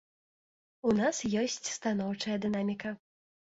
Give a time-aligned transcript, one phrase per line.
[0.91, 2.95] У нас ёсць станоўчая дынаміка.